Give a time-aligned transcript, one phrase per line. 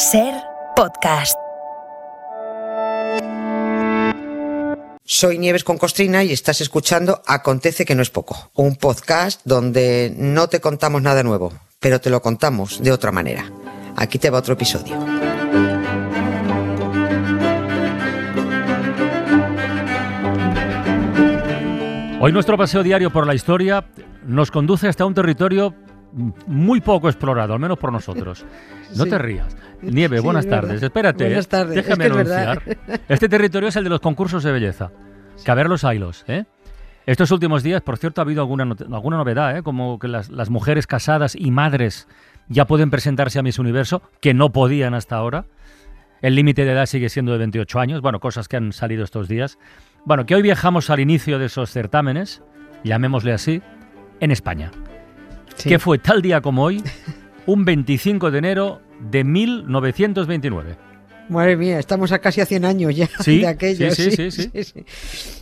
[0.00, 0.32] Ser
[0.76, 1.36] podcast.
[5.04, 10.10] Soy Nieves con Costrina y estás escuchando Acontece que no es poco, un podcast donde
[10.16, 13.52] no te contamos nada nuevo, pero te lo contamos de otra manera.
[13.94, 14.96] Aquí te va otro episodio.
[22.22, 23.84] Hoy nuestro paseo diario por la historia
[24.24, 25.74] nos conduce hasta un territorio
[26.46, 28.44] muy poco explorado, al menos por nosotros.
[28.96, 29.10] No Sí.
[29.10, 29.56] te rías.
[29.82, 30.82] Nieve, Sí, buenas es tardes.
[30.82, 31.76] Espérate, Buenas tardes.
[31.76, 32.62] Es déjame que es anunciar.
[33.08, 34.90] Este territorio es el de los concursos de belleza.
[35.44, 36.44] Que a ver los hilos, ¿eh?
[37.06, 39.62] Estos últimos días, por cierto, ha habido alguna, alguna novedad, ¿eh?
[39.62, 42.08] Como que las, las mujeres casadas y madres
[42.48, 45.44] ya pueden presentarse a Miss Universo, que no podían hasta ahora.
[46.20, 48.00] El límite de edad sigue siendo de 28 años.
[48.02, 49.56] Bueno, cosas que han salido estos días.
[50.04, 52.42] Bueno, que hoy viajamos al inicio de esos certámenes,
[52.82, 53.62] llamémosle así,
[54.18, 54.72] en España
[55.64, 56.82] Que fue tal día como hoy,
[57.46, 60.89] un 25 de enero de 1929.
[61.30, 63.90] Madre mía, estamos a casi a 100 años ya Sí, de aquello.
[63.94, 64.84] sí, sí, sí, sí.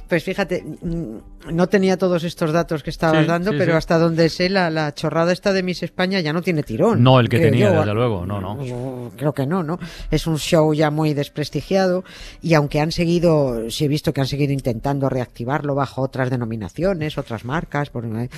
[0.08, 1.16] Pues fíjate, mm,
[1.52, 5.32] no tenía todos estos datos que estabas dando, pero hasta donde sé, la, la chorrada
[5.32, 7.02] esta de Miss España ya no tiene tirón.
[7.02, 7.80] No el que tenía, yo.
[7.80, 8.54] desde luego, no, no.
[8.54, 9.78] No, Creo que no, ¿no?
[10.10, 12.04] Es un show ya muy desprestigiado
[12.42, 17.18] y aunque han seguido, sí he visto que han seguido intentando reactivarlo bajo otras denominaciones,
[17.18, 18.28] otras marcas, por- eh,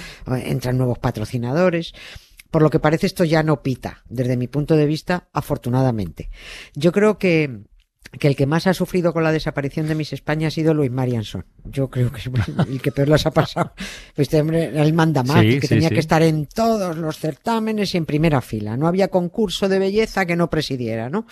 [0.45, 1.93] entran nuevos patrocinadores.
[2.51, 6.31] Por lo que parece esto ya no pita, desde mi punto de vista, afortunadamente.
[6.75, 7.61] Yo creo que,
[8.19, 10.91] que el que más ha sufrido con la desaparición de Miss España ha sido Luis
[10.91, 11.45] Marianson.
[11.65, 12.31] Yo creo que es
[12.69, 13.73] el que peor las ha pasado.
[14.17, 15.95] Este hombre era el manda más, Sí, que sí, tenía sí.
[15.95, 18.77] que estar en todos los certámenes y en primera fila.
[18.77, 21.27] No había concurso de belleza que no presidiera, ¿no?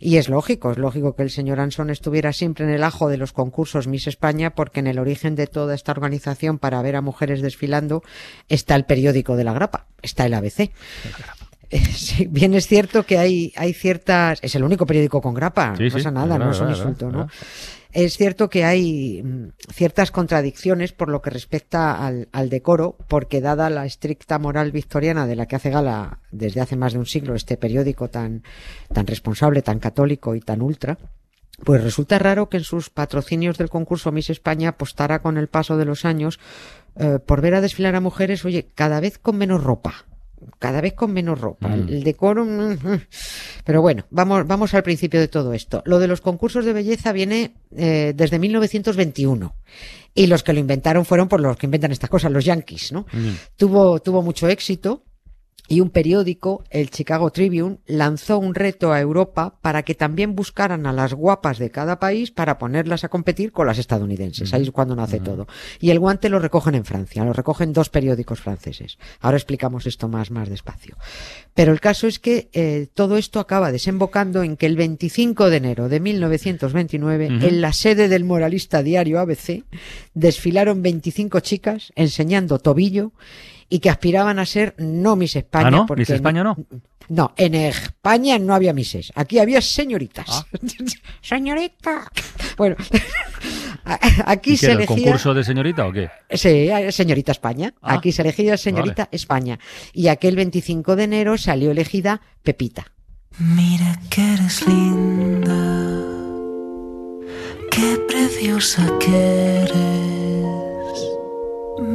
[0.00, 3.18] Y es lógico, es lógico que el señor Anson estuviera siempre en el ajo de
[3.18, 7.02] los concursos Miss España, porque en el origen de toda esta organización para ver a
[7.02, 8.02] mujeres desfilando
[8.48, 10.70] está el periódico de la grapa, está el ABC.
[11.94, 14.38] Sí, bien es cierto que hay, hay ciertas.
[14.42, 17.28] Es el único periódico con grapa, Sí, no pasa nada, no es un insulto, ¿no?
[17.92, 23.40] Es cierto que hay mm, ciertas contradicciones por lo que respecta al, al decoro, porque
[23.40, 27.06] dada la estricta moral victoriana de la que hace gala desde hace más de un
[27.06, 28.42] siglo este periódico tan,
[28.92, 30.98] tan responsable, tan católico y tan ultra,
[31.64, 35.76] pues resulta raro que en sus patrocinios del concurso Miss España apostara con el paso
[35.76, 36.40] de los años
[36.96, 40.06] eh, por ver a desfilar a mujeres, oye, cada vez con menos ropa.
[40.58, 41.68] Cada vez con menos ropa.
[41.68, 41.88] Mm.
[41.88, 42.46] El decoro.
[43.64, 45.82] Pero bueno, vamos, vamos al principio de todo esto.
[45.86, 49.54] Lo de los concursos de belleza viene eh, desde 1921.
[50.14, 53.06] Y los que lo inventaron fueron por los que inventan estas cosas, los yankees, ¿no?
[53.12, 53.30] Mm.
[53.56, 55.04] tuvo, tuvo mucho éxito
[55.68, 60.86] y un periódico, el Chicago Tribune, lanzó un reto a Europa para que también buscaran
[60.86, 64.52] a las guapas de cada país para ponerlas a competir con las estadounidenses.
[64.52, 65.46] Ahí es cuando nace todo.
[65.80, 68.98] Y el guante lo recogen en Francia, lo recogen dos periódicos franceses.
[69.20, 70.96] Ahora explicamos esto más, más despacio.
[71.54, 75.56] Pero el caso es que eh, todo esto acaba desembocando en que el 25 de
[75.56, 77.46] enero de 1929, Ujú.
[77.46, 79.64] en la sede del moralista diario ABC,
[80.12, 83.12] desfilaron 25 chicas enseñando tobillo
[83.72, 85.68] y que aspiraban a ser no Miss España.
[85.68, 85.86] Ah, ¿no?
[85.86, 86.58] porque Miss España no.
[87.08, 89.10] No, en España no había Misses.
[89.14, 90.26] Aquí había señoritas.
[90.28, 90.44] Ah.
[91.22, 92.04] Señorita.
[92.58, 92.76] Bueno,
[94.26, 95.04] aquí ¿Y qué se era, el elegía.
[95.04, 96.10] concurso de señorita o qué?
[96.30, 97.72] Sí, señorita España.
[97.80, 99.58] Ah, Aquí se elegía señorita España.
[99.94, 102.92] Y aquel 25 de enero salió elegida Pepita.
[103.38, 105.56] Mira que eres linda,
[107.70, 110.01] qué preciosa que eres.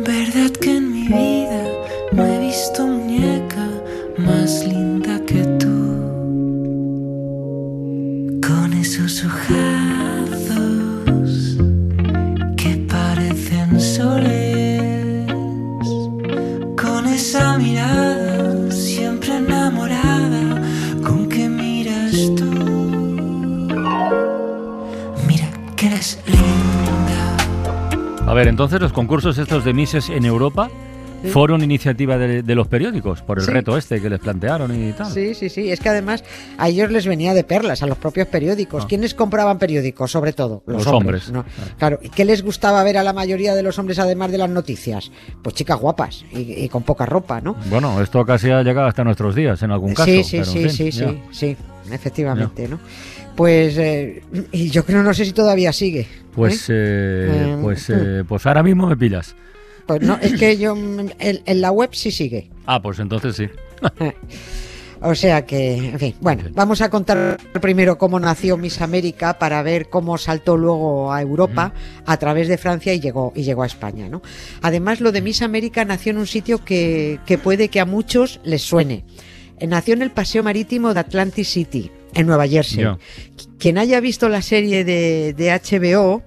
[0.08, 1.64] Verdad que en mi vida
[2.14, 3.68] no he visto muñeca
[4.18, 5.68] más linda que tú.
[8.42, 9.87] Con esos ojazos
[28.68, 30.70] entonces los concursos estos de Misses en Europa
[31.32, 33.52] fueron iniciativa de, de los periódicos por el Sí.
[33.52, 35.12] reto este que les plantearon y tal.
[35.12, 35.72] Sí, sí, sí.
[35.72, 36.24] Es que además
[36.60, 38.84] a ellos les venía de perlas, a los propios periódicos.
[38.84, 38.88] Ah.
[38.88, 40.12] ¿Quiénes compraban periódicos?
[40.12, 41.30] Sobre todo, los, Los hombres.
[41.30, 41.48] hombres.
[41.48, 41.74] ¿no?
[41.80, 42.00] Claro.
[42.04, 45.12] ¿Y qué les gustaba ver a la mayoría de los hombres además de las noticias?
[45.42, 47.56] Pues chicas guapas y, y con poca ropa, ¿no?
[47.70, 50.06] Bueno, esto casi ha llegado hasta nuestros días en algún caso.
[50.12, 51.08] sí, sí, pero en sí, fin, sí, ya.
[51.10, 51.58] sí, sí,
[51.92, 52.80] efectivamente, ¿no?
[53.38, 56.08] Pues, eh, y yo creo, no sé si todavía sigue.
[56.34, 56.74] Pues, ¿eh?
[56.74, 59.36] eh, Eh, pues, eh, pues ahora mismo me pillas.
[59.86, 62.50] Pues no, es que yo, mm, en, en la web sí sigue.
[62.66, 63.48] Ah, pues entonces sí.
[65.00, 69.62] O sea que, en fin, bueno, vamos a contar primero cómo nació Miss América para
[69.62, 71.72] ver cómo saltó luego a Europa
[72.08, 74.24] a través de Francia y llegó, y llegó a España, ¿no?
[74.64, 78.40] Además, lo de Miss América nació en un sitio que, que puede que a muchos
[78.44, 79.04] les suene.
[79.62, 82.84] Nació en el Paseo Marítimo de Atlantic City, en Nueva Jersey.
[82.84, 82.98] Ya.
[83.60, 86.24] Quien haya visto la serie de, de HBO,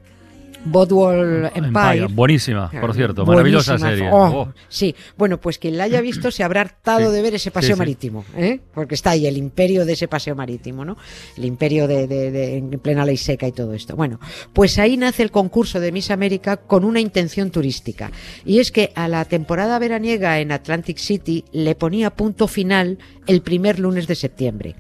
[0.65, 3.25] Bodwall Empire, Buenísima, por cierto.
[3.25, 3.91] Maravillosa Buenísima.
[3.97, 4.11] serie.
[4.13, 4.53] Oh, Oh.
[4.69, 7.17] Sí, bueno, pues quien la haya visto se habrá hartado Sí.
[7.17, 8.61] de ver ese paseo Sí, marítimo, ¿eh?
[8.75, 10.97] porque está ahí el imperio de ese paseo marítimo, ¿no?
[11.37, 13.97] El imperio de, de- de- en plena ley seca y todo esto.
[13.97, 14.21] Bueno,
[14.53, 18.11] pues ahí nace el concurso de Miss América con una intención turística.
[18.45, 23.43] Y es que a la temporada veraniega en Atlantic City le ponía punto final el
[23.43, 24.77] primer lunes de septiembre.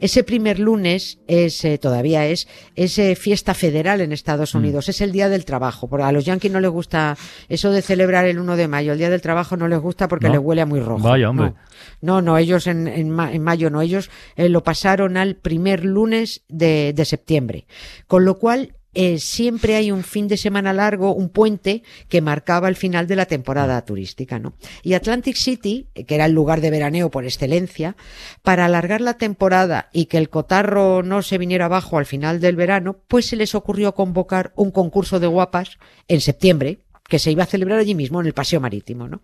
[0.00, 5.00] Ese primer lunes es, eh, todavía es, es eh, fiesta federal en Estados Unidos, es
[5.00, 5.88] el Día del Trabajo.
[5.88, 7.16] Porque a los yanquis no les gusta
[7.48, 10.26] eso de celebrar el 1 de mayo, el Día del Trabajo no les gusta porque
[10.26, 10.32] ¿No?
[10.34, 11.02] les huele a muy rojo.
[11.08, 11.52] Vaya, hombre.
[12.00, 15.36] No, no, no, ellos en, en ma- en mayo no, ellos eh, lo pasaron al
[15.36, 17.66] primer lunes de, de septiembre.
[18.06, 22.68] Con lo cual, eh, siempre hay un fin de semana largo, un puente que marcaba
[22.68, 24.54] el final de la temporada turística, ¿no?
[24.82, 27.96] Y Atlantic City, que era el lugar de veraneo por excelencia,
[28.42, 32.56] para alargar la temporada y que el cotarro no se viniera abajo al final del
[32.56, 37.42] verano, pues se les ocurrió convocar un concurso de guapas en septiembre, que se iba
[37.42, 39.20] a celebrar allí mismo, en el Paseo Marítimo, ¿no?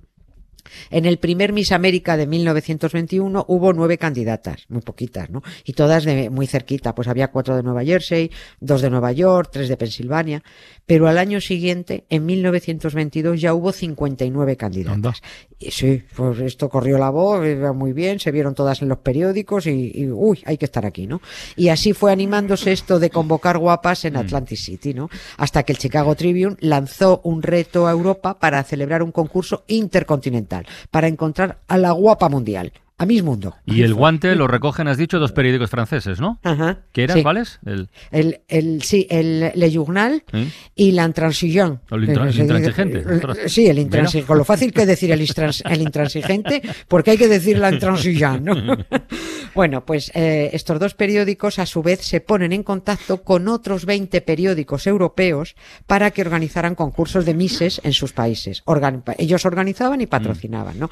[0.91, 5.43] En el primer Miss América de 1921 hubo nueve candidatas, muy poquitas, ¿no?
[5.65, 8.31] Y todas de muy cerquita, pues había cuatro de Nueva Jersey,
[8.61, 10.43] dos de Nueva York, tres de Pensilvania,
[10.87, 14.95] pero al año siguiente, en 1922, ya hubo 59 candidatas.
[14.95, 15.15] Anda.
[15.59, 18.99] Y sí, pues esto corrió la voz, iba muy bien, se vieron todas en los
[18.99, 21.21] periódicos y, y, uy, hay que estar aquí, ¿no?
[21.55, 25.11] Y así fue animándose esto de convocar guapas en Atlantic City, ¿no?
[25.37, 30.60] Hasta que el Chicago Tribune lanzó un reto a Europa para celebrar un concurso intercontinental,
[30.91, 33.57] para encontrar a la guapa mundial, a Miss Mundo.
[33.65, 36.39] Y el guante lo recogen, has dicho, dos periódicos franceses, ¿no?
[36.43, 36.81] Ajá.
[36.93, 37.17] ¿Qué eran?
[37.17, 37.23] sí.
[37.23, 37.59] ¿Cuáles?
[37.65, 40.49] El, El, el, sí, el Le Journal ¿eh?
[40.75, 41.81] y la Intransigent.
[41.91, 43.39] O el intra- Eh, se intransigente, ostras.
[43.39, 44.27] eh, Sí, el intransigente.
[44.27, 48.41] Con lo fácil que decir el, intrans- el intransigente, porque hay que decir la intransigente,
[48.43, 48.55] ¿no?
[49.55, 53.85] Bueno, pues eh, estos dos periódicos a su vez se ponen en contacto con otros
[53.85, 55.57] 20 periódicos europeos
[55.87, 58.63] para que organizaran concursos de Misses en sus países.
[58.67, 60.91] Organ- ellos organizaban y patrocinaban, ¿no?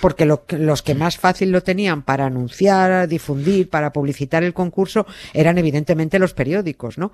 [0.00, 5.06] Porque lo los que más fácil lo tenían para anunciar, difundir, para publicitar el concurso
[5.32, 7.12] eran evidentemente los periódicos, ¿no?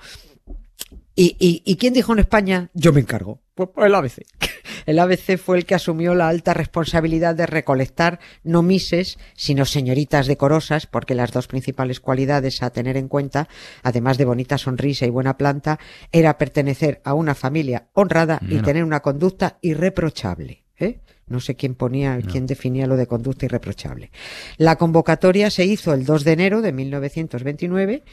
[1.17, 2.71] ¿Y, y, y quién dijo en España?
[2.75, 3.41] Yo me encargo.
[3.55, 4.19] Pues, pues el ABC.
[4.85, 10.29] El ABC fue el que asumió la alta responsabilidad de recolectar no mises, sino señoritas
[10.29, 13.49] decorosas, porque las dos principales cualidades a tener en cuenta,
[13.83, 15.81] además de bonita sonrisa y buena planta,
[16.13, 20.65] era pertenecer a una familia honrada y tener una conducta irreprochable.
[20.79, 21.01] ¿eh?
[21.29, 24.13] No sé quién ponía, quién definía lo de conducta irreprochable.
[24.59, 28.05] La convocatoria se hizo el 2 de enero de 1929.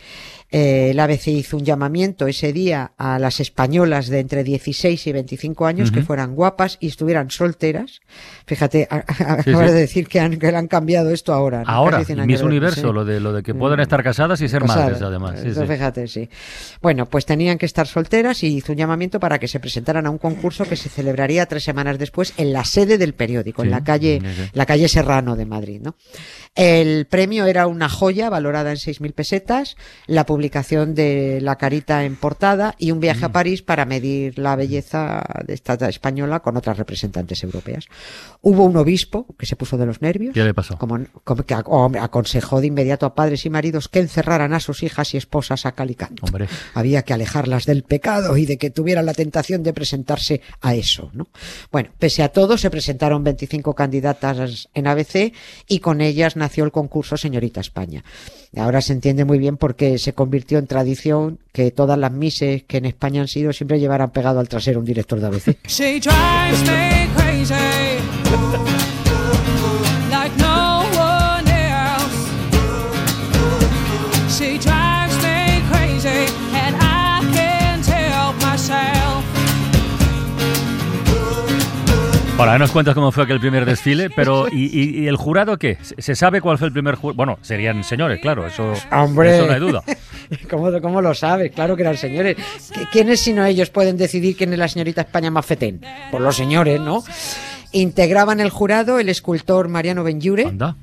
[0.49, 5.11] Eh, el ABC hizo un llamamiento ese día a las españolas de entre 16 y
[5.11, 8.01] 25 años que fueran guapas y estuvieran solteras.
[8.47, 9.13] Fíjate, a- a-
[9.43, 9.73] Sí, acabas sí.
[9.75, 11.59] de decir que han, que han cambiado esto ahora.
[11.63, 11.69] ¿no?
[11.69, 12.93] Ahora, Casi 100 años Miss Universo, sí.
[12.93, 14.85] lo de lo de que pueden estar casadas y ser Casadas.
[14.85, 15.39] madres, además.
[15.43, 15.69] Entonces.
[15.69, 16.29] Fíjate, sí.
[16.81, 20.09] Bueno, pues tenían que estar solteras y hizo un llamamiento para que se presentaran a
[20.09, 23.83] un concurso que se celebraría tres semanas después en la sede del periódico, en la
[23.83, 25.95] calle, sí, la calle Serrano de Madrid, ¿no?
[26.55, 32.15] El premio era una joya valorada en 6.000 pesetas, la publicación de la carita en
[32.15, 33.31] portada y un viaje a Mm.
[33.31, 37.87] París para medir la belleza de esta española con otras representantes europeas.
[38.41, 40.33] Hubo un obispo que se puso de los nervios.
[40.33, 40.77] ¿Qué le pasó?
[40.77, 45.13] Como, como que aconsejó de inmediato a padres y maridos que encerraran a sus hijas
[45.13, 46.23] y esposas a cal y canto.
[46.25, 46.47] Hombre.
[46.75, 51.09] Había que alejarlas del pecado y de que tuvieran la tentación de presentarse a eso,
[51.13, 51.27] ¿no?
[51.71, 55.33] Bueno, pese a todo, se presentaron 25 candidatas en ABC
[55.67, 58.03] y con ellas nació el concurso Señorita España.
[58.55, 62.77] Ahora se entiende muy bien porque se convirtió en tradición que todas las mises que
[62.77, 65.57] en España han sido siempre llevaran pegado al trasero un director de ABC.
[82.43, 85.77] Ahora nos cuentas cómo fue aquel primer desfile, pero ¿y, y- y el jurado qué?
[85.81, 87.15] ¿Se- ¿Se sabe cuál fue el primer jurado?
[87.15, 89.37] Bueno, serían señores, claro, eso, ¡Hombre!
[89.37, 89.81] eso no hay duda.
[90.49, 91.53] ¿Cómo, ¿Cómo lo sabes?
[91.53, 92.35] Claro que eran señores.
[92.37, 95.79] ¿Qui- ¿Quiénes sino ellos pueden decidir quién es la señorita España más fetén?
[96.11, 97.01] Pues los señores, ¿no?
[97.71, 100.43] Integraban el jurado el escultor Mariano Benlliure.
[100.45, 100.75] Anda.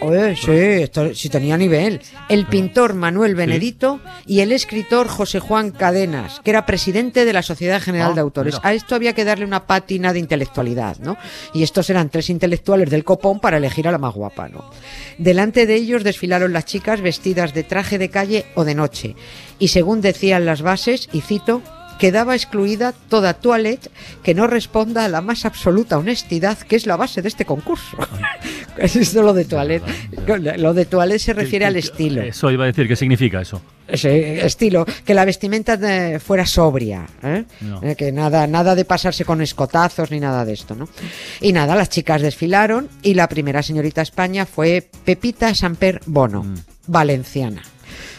[0.00, 2.00] Oye, sí, esto sí tenía nivel.
[2.28, 7.42] El pintor Manuel Benedito y el escritor José Juan Cadenas, que era presidente de la
[7.42, 8.54] Sociedad General Ah, de Autores.
[8.54, 8.68] mira.
[8.68, 11.16] A esto había que darle una pátina de intelectualidad, ¿no?
[11.54, 14.70] Y estos eran tres intelectuales del copón para elegir a la más guapa, ¿no?
[15.18, 19.16] Delante de ellos desfilaron las chicas vestidas de traje de calle o de noche.
[19.58, 21.62] Y según decían las bases, y cito,
[21.98, 23.88] quedaba excluida toda toilette
[24.24, 27.96] que no responda a la más absoluta honestidad, que es la base de este concurso.
[28.76, 29.84] ¿Qué es lo de toilette?
[30.58, 32.22] Lo de toilette se refiere al estilo.
[32.22, 33.60] Eso iba a decir, ¿qué significa eso?
[33.86, 35.78] Ese estilo, que la vestimenta
[36.18, 37.44] fuera sobria, ¿eh?
[37.60, 37.82] No.
[37.82, 40.88] Eh, que nada, nada de pasarse con escotazos ni nada de esto, ¿no?
[41.40, 46.54] Y nada, las chicas desfilaron y la primera señorita España fue Pepita Samper Bono, Mm.
[46.86, 47.62] valenciana.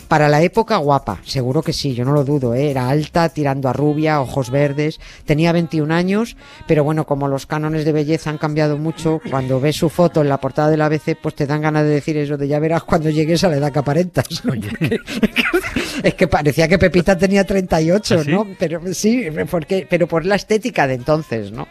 [0.08, 2.70] Para la época guapa, seguro que sí, yo no lo dudo, ¿eh?
[2.70, 7.86] era alta, tirando a rubia, ojos verdes, tenía 21 años, pero bueno, como los cánones
[7.86, 11.34] de belleza han cambiado mucho, cuando ves su foto en la portada del ABC, pues
[11.34, 13.80] te dan ganas de decir eso de ya verás cuando llegues a la edad que
[13.80, 14.26] aparentas.
[16.04, 18.24] es que parecía que Pepita tenía 38, ¿Ah?
[18.28, 18.48] ¿no?
[18.60, 21.68] Pero sí, porque, pero por la estética de entonces, ¿no?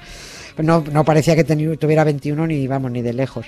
[0.58, 3.46] No, no parecía que tuviera 21 ni vamos ni de lejos.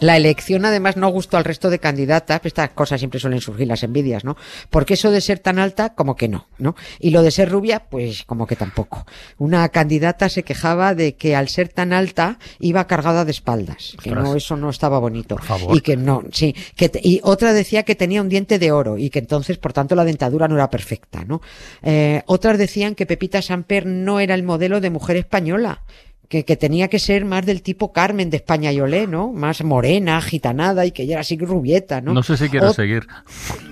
[0.00, 3.82] La elección además no gustó al resto de candidatas, estas cosas siempre suelen surgir las
[3.82, 4.36] envidias, ¿no?
[4.70, 6.74] Porque eso de ser tan alta, como que no, ¿no?
[7.00, 9.06] Y lo de ser rubia, pues como que tampoco.
[9.38, 14.10] Una candidata se quejaba de que al ser tan alta iba cargada de espaldas, que
[14.10, 15.36] no, eso no estaba bonito.
[15.36, 15.76] Por favor.
[15.76, 19.10] Y que no, sí, que y otra decía que tenía un diente de oro y
[19.10, 21.40] que entonces, por tanto, la dentadura no era perfecta, ¿no?
[21.82, 25.82] Eh, otras decían que Pepita Samper no era el modelo de mujer española.
[26.28, 29.32] Que, que tenía que ser más del tipo Carmen de España y Olé, ¿no?
[29.32, 32.12] Más morena, gitanada y que ella era así rubieta, ¿no?
[32.14, 33.06] No sé si quiero Ot- seguir.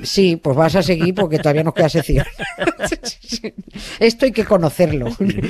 [0.05, 2.25] Sí, pues vas a seguir porque todavía nos queda sección.
[3.99, 5.07] Esto hay que conocerlo.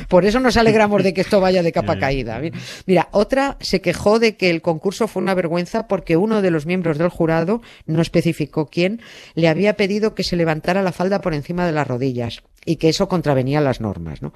[0.08, 2.40] Por eso nos alegramos de que esto vaya de capa caída.
[2.86, 6.66] Mira, otra se quejó de que el concurso fue una vergüenza porque uno de los
[6.66, 9.00] miembros del jurado, no especificó quién,
[9.34, 12.88] le había pedido que se levantara la falda por encima de las rodillas y que
[12.88, 14.32] eso contravenía las normas, ¿no?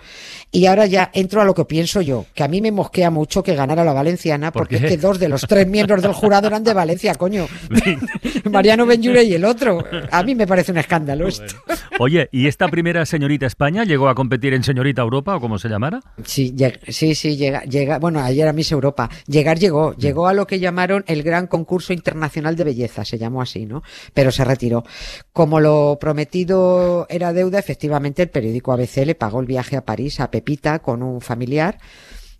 [0.52, 3.42] Y ahora ya entro a lo que pienso yo, que a mí me mosquea mucho
[3.42, 6.48] que ganara la valenciana ¿Por porque es que dos de los tres miembros del jurado
[6.48, 7.46] eran de Valencia, coño.
[8.50, 9.84] Mariano Benjure y el otro.
[10.10, 11.54] A mí me parece un escándalo esto.
[11.98, 15.68] Oye, ¿y esta primera señorita España llegó a competir en señorita Europa o como se
[15.68, 16.00] llamara?
[16.24, 16.54] Sí,
[16.88, 19.08] sí, sí, llega, llega, bueno, ayer a Miss Europa.
[19.26, 23.42] Llegar llegó, llegó a lo que llamaron el Gran Concurso Internacional de Belleza, se llamó
[23.42, 23.82] así, ¿no?
[24.14, 24.84] Pero se retiró.
[25.32, 30.20] Como lo prometido era deuda, efectivamente el periódico ABC le pagó el viaje a París
[30.20, 31.78] a Pepita con un familiar.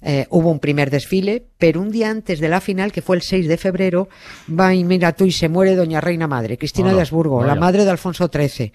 [0.00, 3.23] Eh, hubo un primer desfile, pero un día antes de la final, que fue el
[3.23, 4.09] 6 de febrero,
[4.49, 7.57] va y mira tú y se muere Doña Reina Madre, Cristina Hola, de Habsburgo, la
[7.57, 8.73] madre de Alfonso XIII.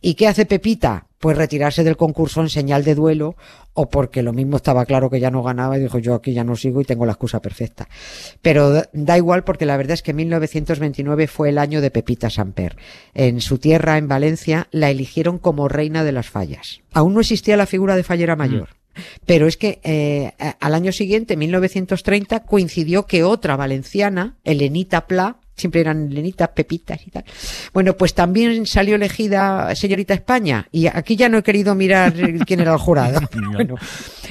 [0.00, 1.06] ¿Y qué hace Pepita?
[1.20, 3.36] Pues retirarse del concurso en señal de duelo
[3.72, 6.44] o porque lo mismo estaba claro que ya no ganaba y dijo yo aquí ya
[6.44, 7.88] no sigo y tengo la excusa perfecta.
[8.42, 12.76] Pero da, igual porque la verdad es que 1929 fue el año de Pepita Samper.
[13.14, 16.80] En su tierra, en Valencia, la eligieron como reina de las fallas.
[16.92, 18.83] Aún no existía la figura de fallera mayor.
[19.26, 25.80] Pero es que eh, al año siguiente, 1930, coincidió que otra valenciana, Elenita Pla, siempre
[25.80, 27.24] eran Elenitas, Pepitas y tal.
[27.72, 30.68] Bueno, pues también salió elegida señorita España.
[30.72, 32.14] Y aquí ya no he querido mirar
[32.46, 33.20] quién era el jurado.
[33.54, 33.76] Bueno,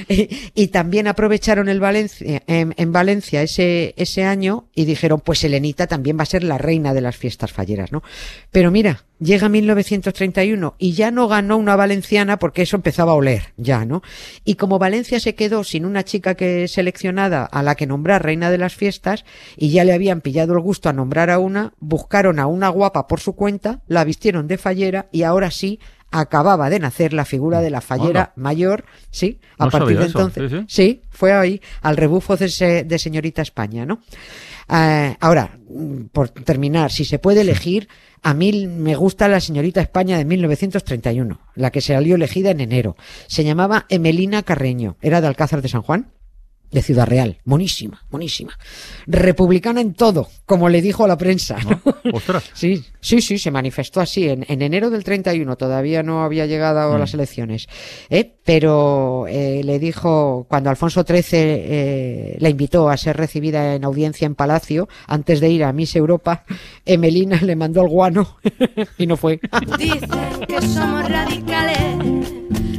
[0.08, 5.44] y, y también aprovecharon el Valencia, en, en Valencia ese, ese año y dijeron, pues
[5.44, 8.02] Elenita también va a ser la reina de las fiestas falleras, ¿no?
[8.50, 13.52] Pero mira, llega 1931 y ya no ganó una valenciana porque eso empezaba a oler,
[13.56, 14.02] ya, ¿no?
[14.44, 18.50] Y como Valencia se quedó sin una chica que seleccionada a la que nombrar reina
[18.50, 19.24] de las fiestas
[19.56, 23.06] y ya le habían pillado el gusto a nombrar a una, buscaron a una guapa
[23.06, 25.80] por su cuenta, la vistieron de fallera y ahora sí
[26.10, 30.50] acababa de nacer la figura de la fallera mayor, sí, a No partir de entonces.
[30.50, 30.64] sí, sí.
[30.68, 34.00] Sí, fue ahí, al rebufo de, se- de señorita España, ¿no?
[34.68, 35.58] Eh, ahora,
[36.12, 37.88] por terminar, si se puede elegir,
[38.22, 42.96] a mí me gusta la señorita España de 1931, la que salió elegida en enero.
[43.26, 46.12] Se llamaba Emelina Carreño, era de Alcázar de San Juan,
[46.74, 47.38] de Ciudad Real.
[47.44, 48.52] Monísima, monísima.
[49.06, 51.56] Republicana en todo, como le dijo a la prensa.
[51.64, 51.80] ¿no?
[52.12, 52.44] Ostras.
[52.54, 56.80] Sí, sí, sí, se manifestó así en, en enero del 31, todavía no había llegado
[56.80, 56.98] a Mm.
[57.00, 57.66] las elecciones,
[58.10, 58.34] ¿eh?
[58.44, 64.26] pero eh, le dijo, cuando Alfonso XIII eh, la invitó a ser recibida en audiencia
[64.26, 66.44] en Palacio, antes de ir a Miss Europa,
[66.86, 68.36] Emelina le mandó al guano
[68.98, 69.40] y no fue.
[69.78, 70.00] Dicen
[70.48, 72.32] que somos radicales,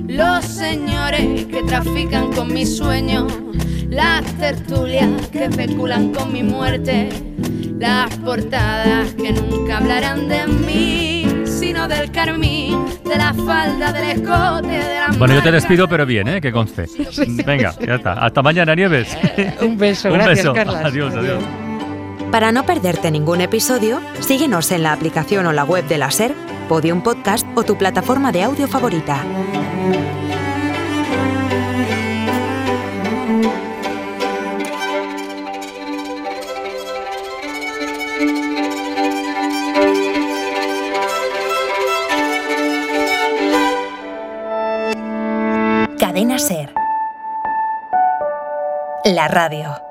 [0.08, 3.28] los señores que trafican con mi sueño,
[3.90, 7.10] las tertulias que especulan con mi muerte,
[7.80, 14.68] las portadas que nunca hablarán de mí, sino del carmín, de la falda, del escote,
[14.68, 16.42] de la Bueno, yo te despido, pero bien, ¿eh?
[16.42, 16.86] Que conste.
[17.46, 18.14] Venga, ya está.
[18.14, 19.16] Hasta mañana, Nieves.
[19.62, 20.54] Un beso, Un gracias beso.
[20.54, 20.86] Carlas.
[20.86, 21.44] Adiós, adiós.
[22.32, 26.34] Para no perderte ningún episodio, síguenos en la aplicación o la web de la SER,
[26.68, 29.24] Podium Podcast o tu plataforma de audio favorita.
[49.06, 49.85] La radio.